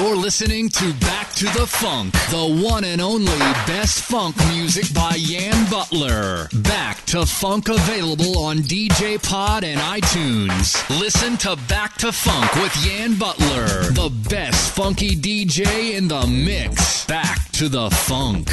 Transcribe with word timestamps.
You're 0.00 0.14
listening 0.14 0.68
to 0.68 0.92
Back 1.00 1.32
to 1.32 1.46
the 1.46 1.66
Funk, 1.66 2.12
the 2.30 2.62
one 2.64 2.84
and 2.84 3.00
only 3.00 3.36
best 3.66 4.02
funk 4.02 4.36
music 4.48 4.94
by 4.94 5.16
Yan 5.18 5.68
Butler. 5.68 6.48
Back 6.62 7.04
to 7.06 7.26
Funk 7.26 7.68
available 7.68 8.38
on 8.38 8.58
DJ 8.58 9.20
Pod 9.20 9.64
and 9.64 9.80
iTunes. 9.80 10.88
Listen 11.00 11.36
to 11.38 11.56
Back 11.68 11.96
to 11.96 12.12
Funk 12.12 12.54
with 12.54 12.86
Yan 12.86 13.18
Butler, 13.18 13.90
the 13.90 14.12
best 14.28 14.72
funky 14.76 15.16
DJ 15.16 15.96
in 15.96 16.06
the 16.06 16.24
mix. 16.28 17.04
Back 17.06 17.50
to 17.52 17.68
the 17.68 17.90
Funk. 17.90 18.48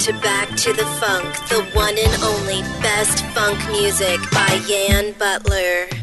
to 0.00 0.12
Back 0.14 0.56
to 0.56 0.72
the 0.72 0.86
Funk, 0.98 1.34
the 1.50 1.62
one 1.74 1.98
and 1.98 2.22
only 2.22 2.62
best 2.80 3.22
funk 3.34 3.58
music 3.70 4.18
by 4.30 4.58
Yan 4.66 5.12
Butler. 5.18 5.99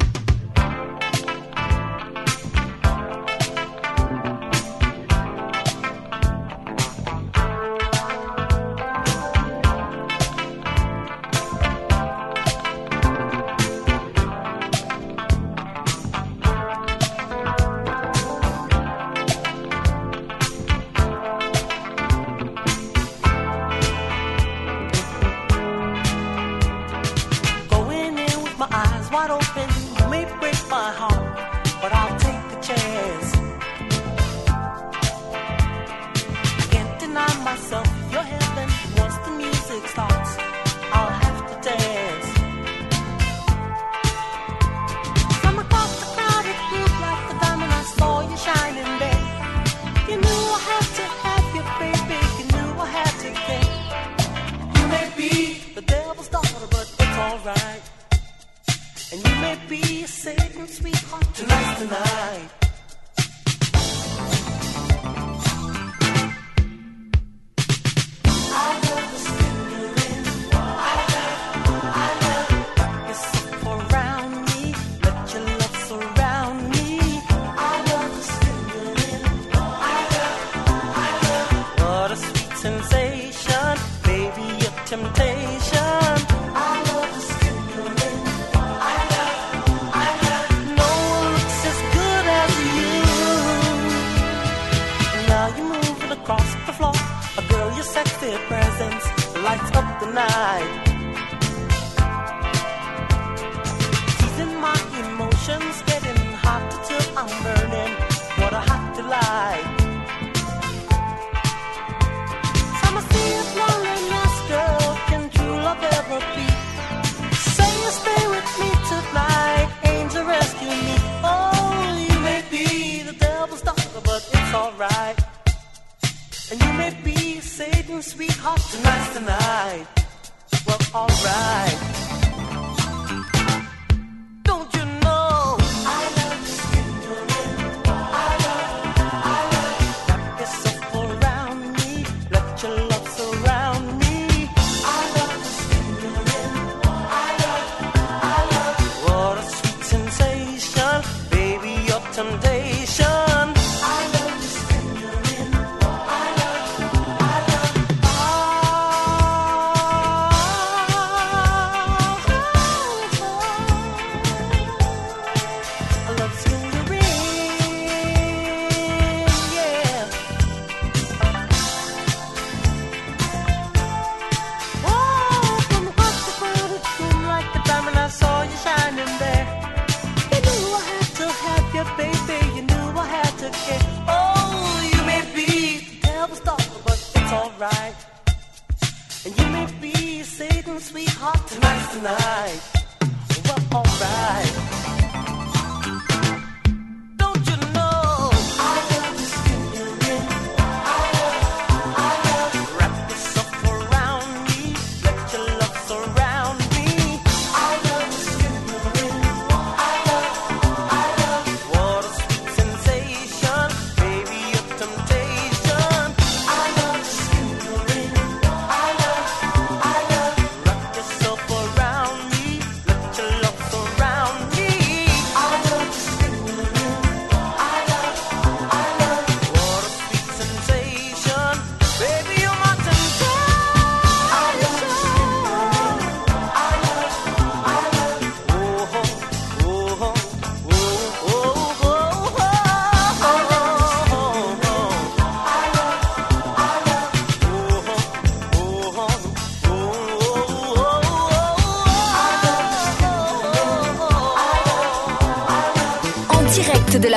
alright. 130.95 131.86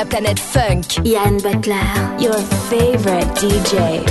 la 0.01 0.07
planète 0.07 0.39
funk. 0.41 0.99
Yann 1.05 1.37
Butler, 1.43 1.77
your 2.19 2.39
favorite 2.71 3.29
DJ. 3.37 4.03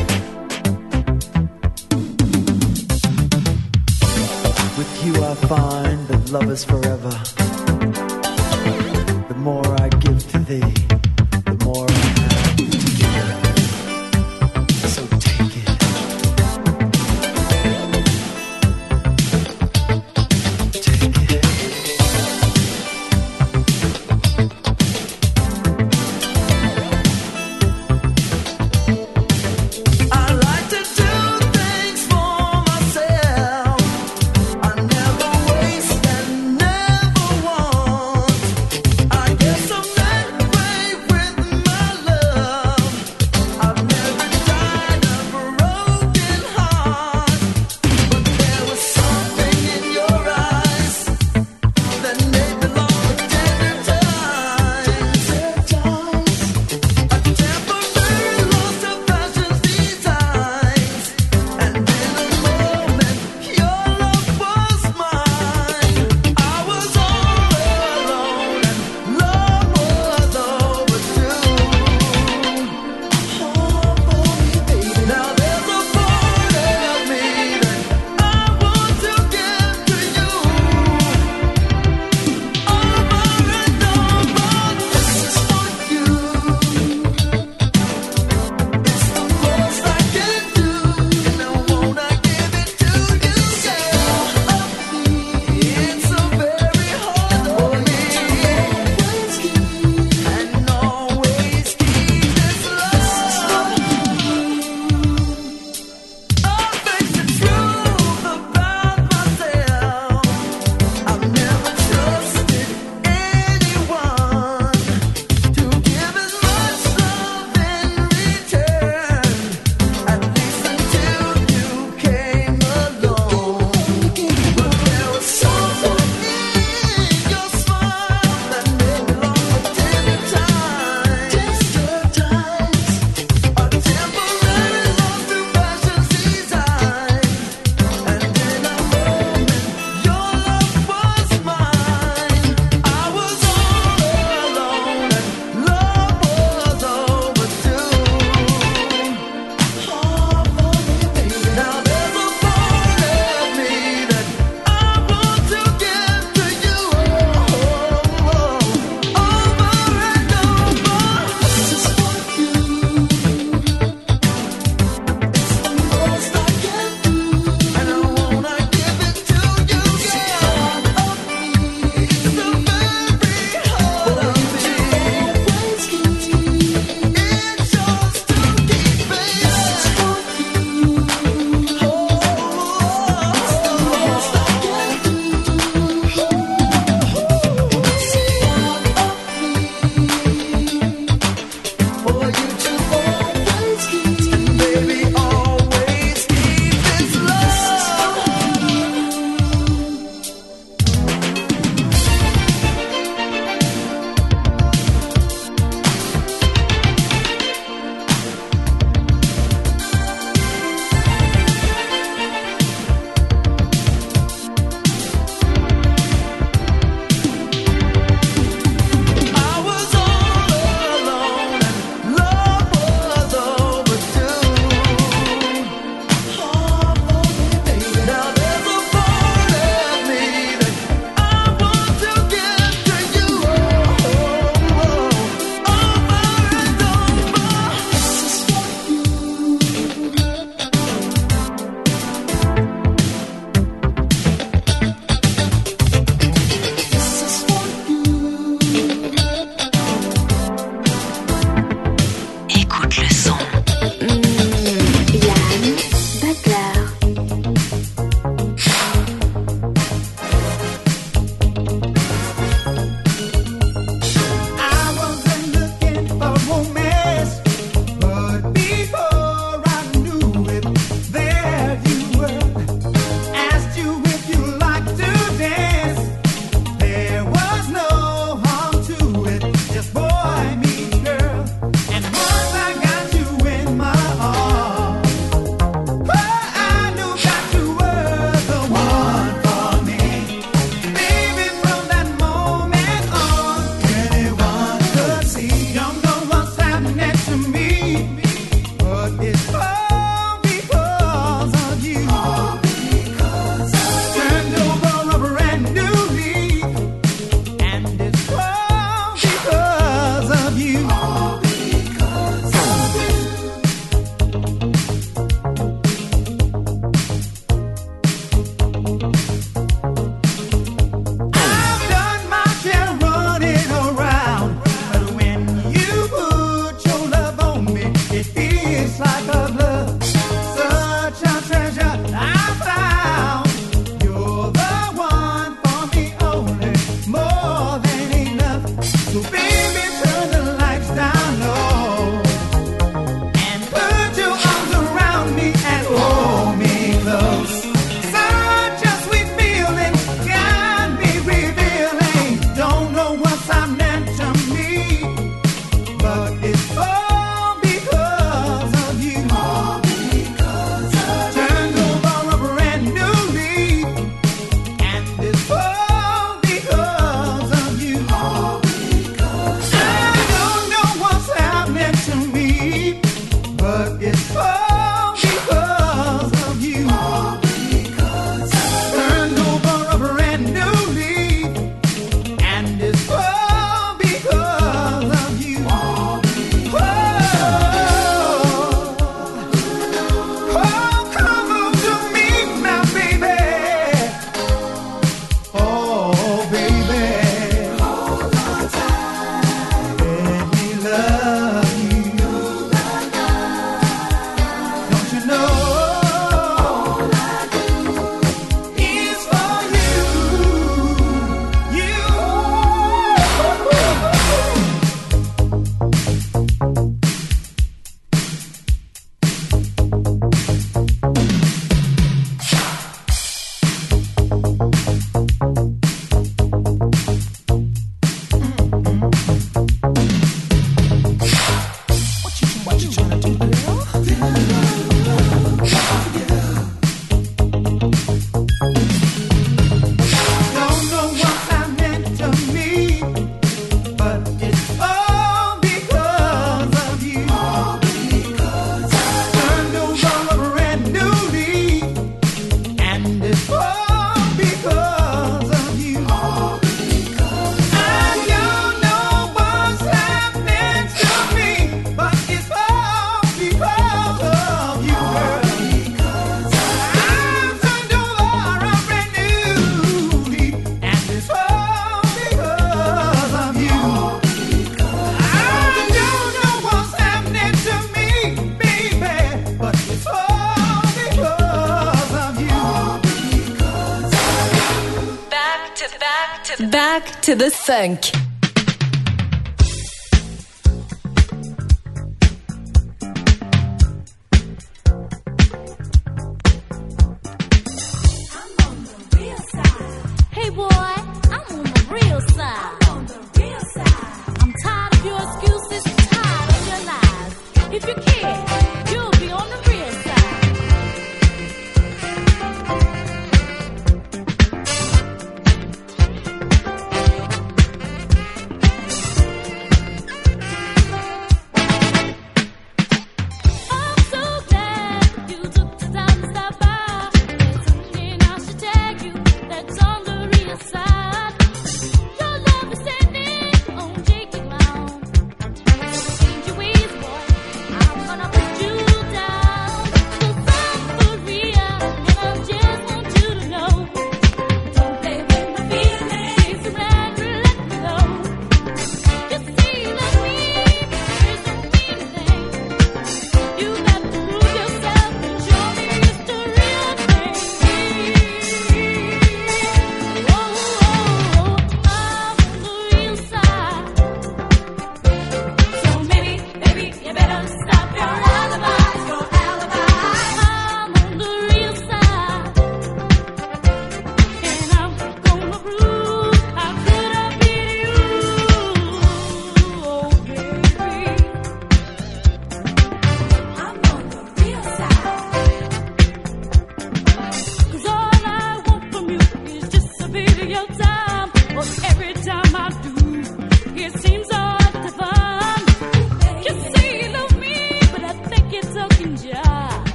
With 4.78 5.04
you 5.04 5.16
I 5.24 5.34
find 5.48 6.08
that 6.10 6.32
love 6.32 6.52
is 6.52 6.64
forever. 6.64 7.39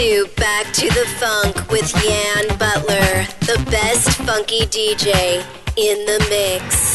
to 0.00 0.26
Back 0.36 0.72
to 0.72 0.86
the 0.86 1.06
Funk 1.18 1.70
with 1.70 1.92
Yan 2.02 2.48
Butler, 2.58 3.26
the 3.40 3.62
best 3.70 4.16
funky 4.22 4.60
DJ 4.60 5.44
in 5.76 6.06
the 6.06 6.26
mix. 6.30 6.89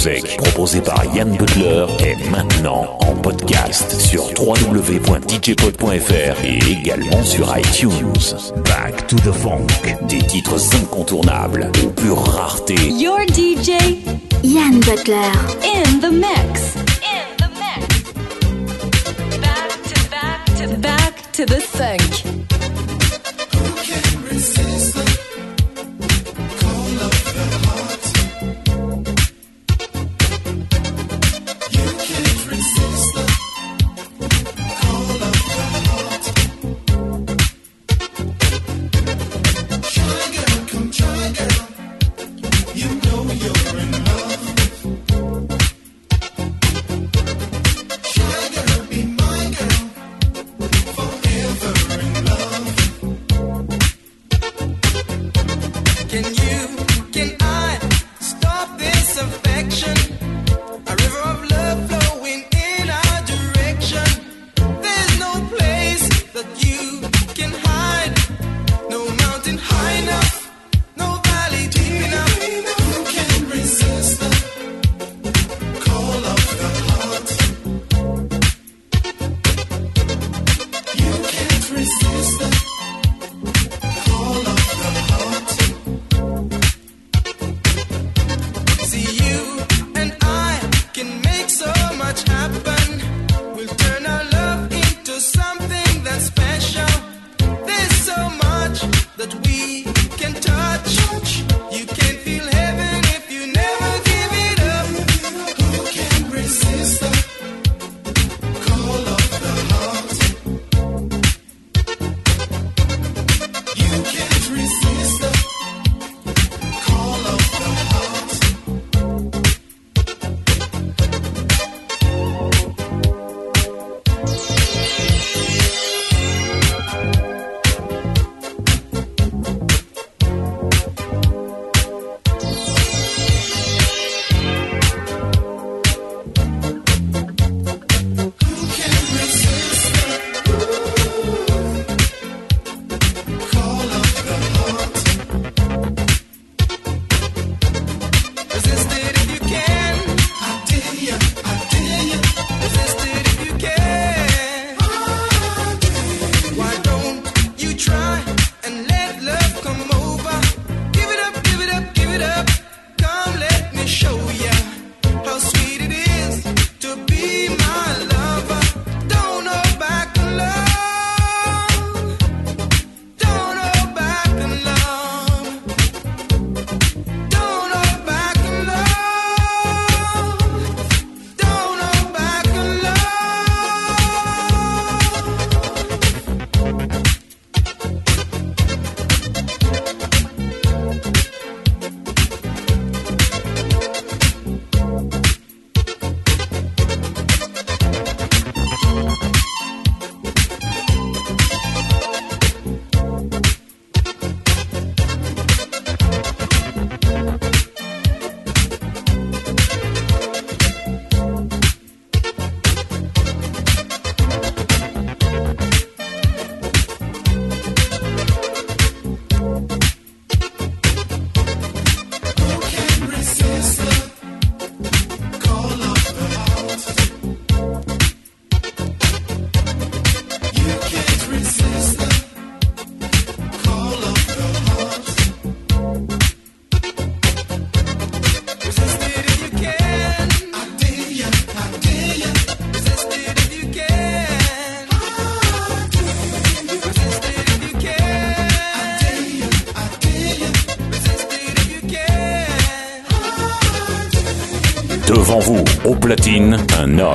Proposé 0.00 0.80
par 0.80 1.04
Yann 1.14 1.36
Butler, 1.36 1.84
est 1.98 2.16
maintenant 2.30 2.96
en 3.00 3.14
podcast 3.16 4.00
sur 4.00 4.24
www.djpod.fr 4.40 6.42
et 6.42 6.58
également 6.70 7.22
sur 7.22 7.54
iTunes. 7.54 8.14
Back 8.64 9.06
to 9.08 9.16
the 9.16 9.30
Funk, 9.30 9.66
des 10.08 10.22
titres 10.22 10.56
incontournables 10.74 11.70
aux 11.84 11.90
pure 11.90 12.16
rareté. 12.16 12.76
Your 12.76 13.18
DJ, 13.28 13.72
Yann 14.42 14.80
Butler, 14.80 15.32
in 15.62 16.00
the 16.00 16.10
mix. 16.10 16.76
In 17.02 17.36
the 17.36 17.50
mix. 17.58 17.86
Back 19.38 19.82
to, 19.82 20.00
back 20.10 20.46
back 20.80 21.30
to 21.32 21.44
the 21.44 21.60
funk. 21.60 22.39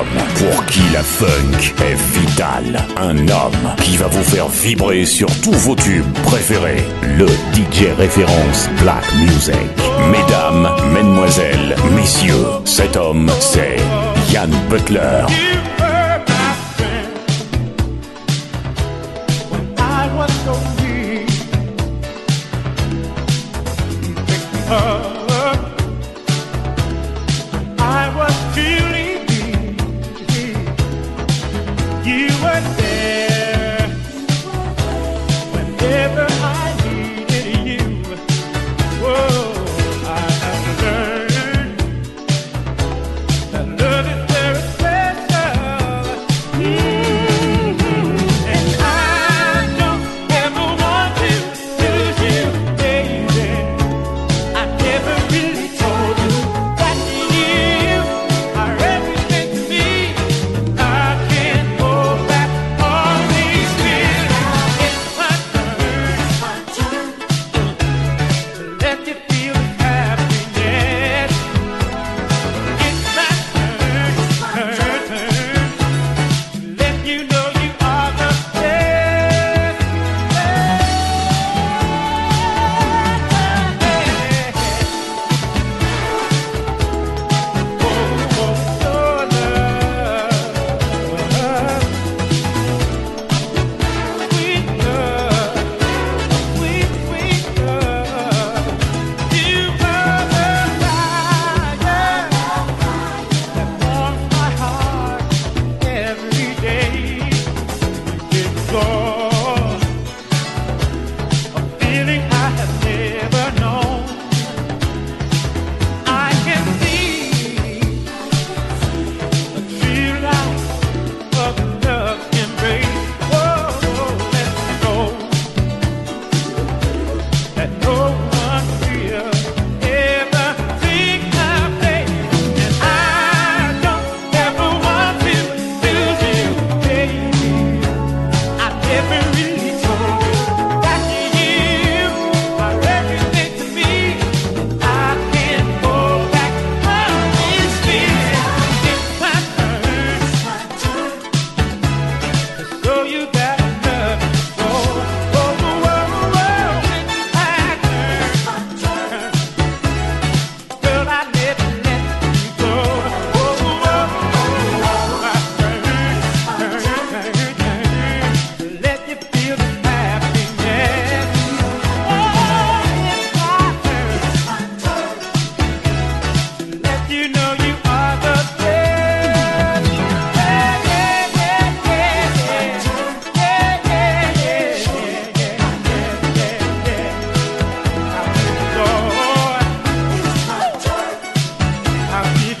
Pour 0.04 0.66
qui 0.66 0.80
la 0.92 1.02
funk 1.02 1.74
est 1.84 2.18
vitale. 2.18 2.86
Un 2.96 3.16
homme 3.28 3.74
qui 3.82 3.96
va 3.96 4.06
vous 4.06 4.22
faire 4.22 4.48
vibrer 4.48 5.04
sur 5.04 5.28
tous 5.40 5.52
vos 5.52 5.74
tubes 5.74 6.12
préférés. 6.24 6.84
Le 7.02 7.26
DJ 7.54 7.92
référence 7.96 8.68
Black 8.82 9.04
Music. 9.14 9.54
Mesdames, 10.10 10.68
mesdemoiselles, 10.92 11.76
messieurs, 11.94 12.46
cet 12.64 12.96
homme, 12.96 13.30
c'est 13.40 13.76
Yann 14.32 14.50
Butler. 14.68 15.24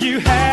you 0.06 0.20
have. 0.20 0.45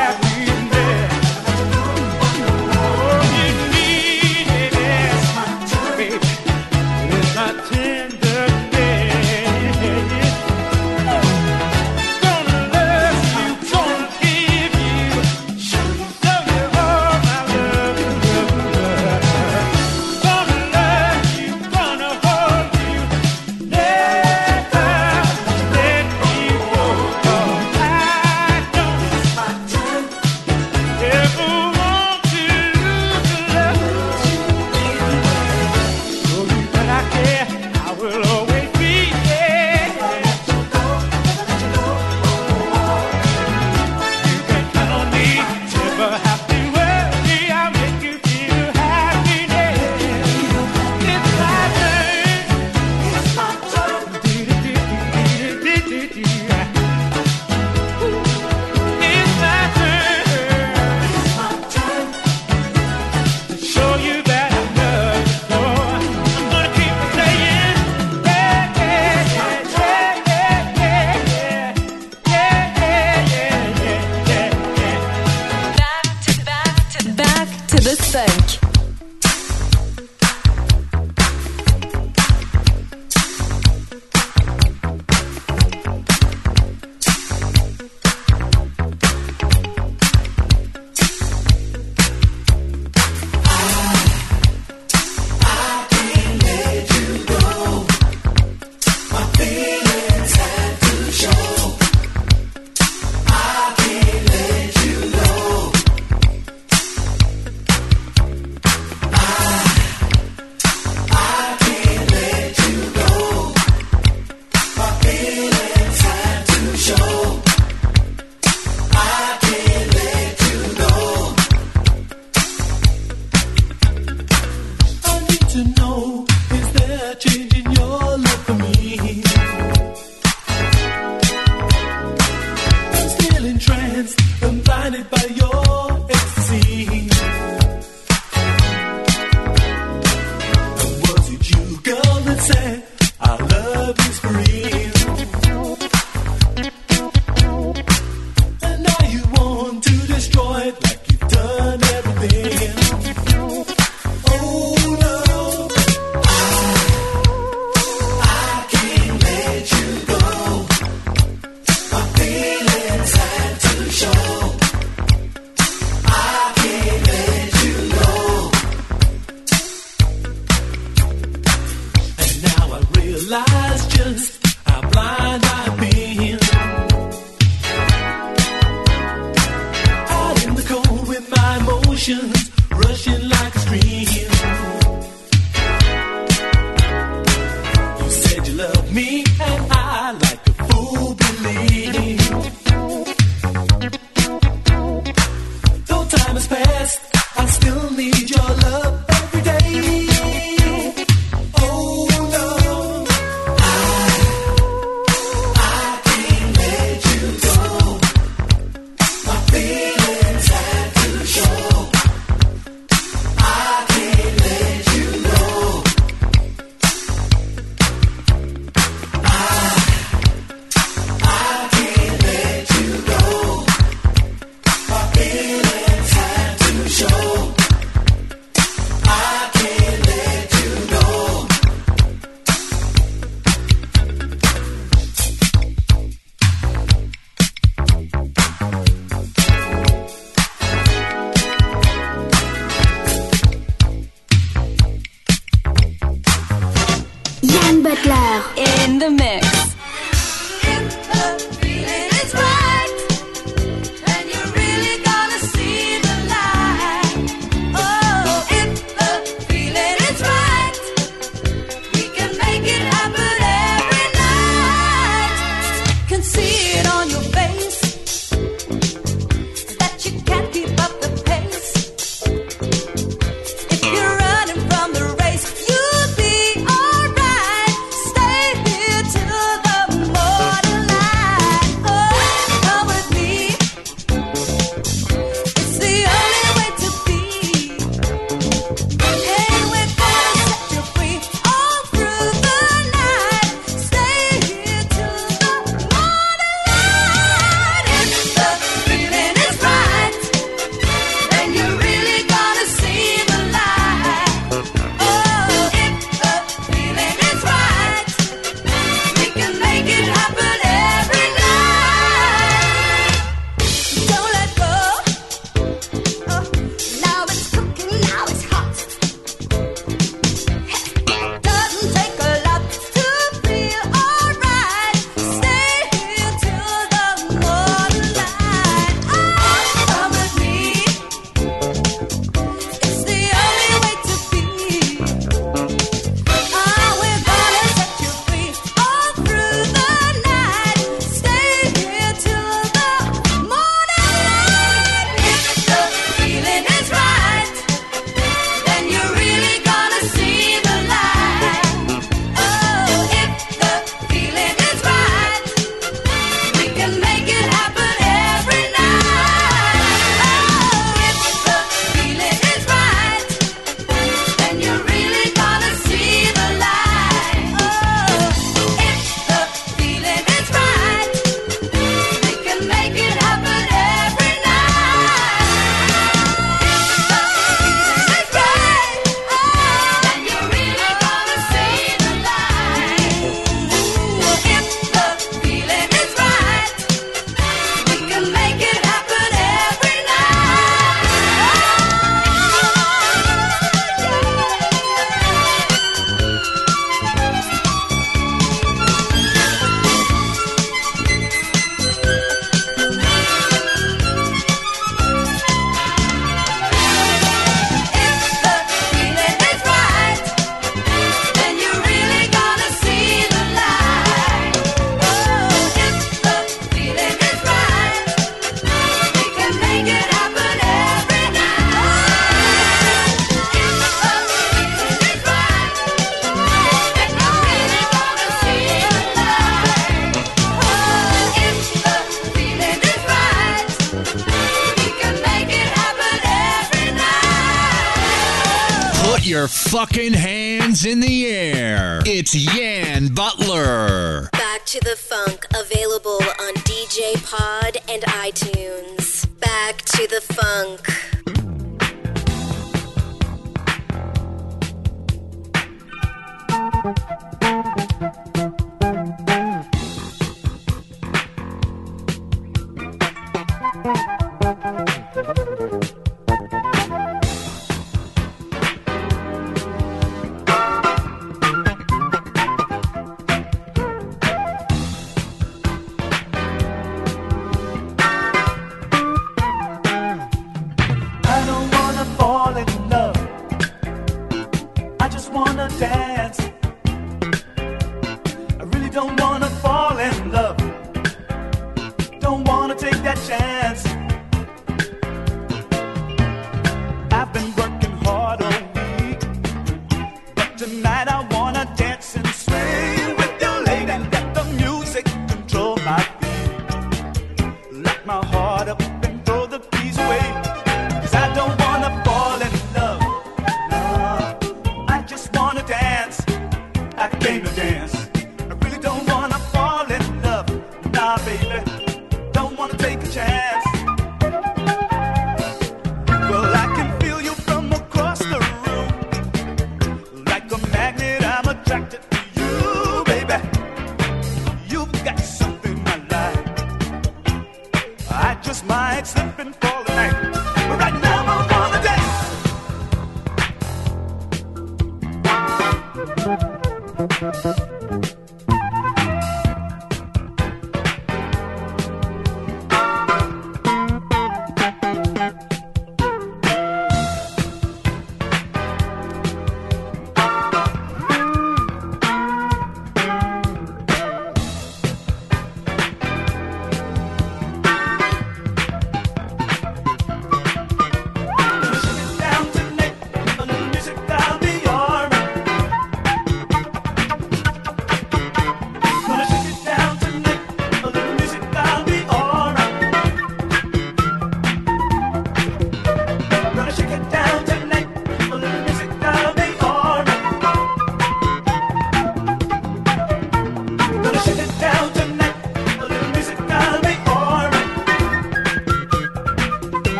Your 439.26 439.48
fucking 439.48 440.14
hands 440.14 440.86
in 440.86 441.00
the 441.00 441.28
air. 441.28 442.02
It's 442.06 442.36
Yan 442.36 443.14
Butler. 443.14 444.30
Back 444.32 444.66
to 444.66 444.80
the 444.82 444.96
Funk, 444.98 445.46
available 445.56 446.22
on 446.22 446.54
DJ 446.66 447.14
Pod 447.24 447.78
and 447.88 448.04
iTunes. 448.04 449.28
Back 449.40 449.84
to 449.84 450.08
the 450.08 450.22
Funk. 450.22 451.13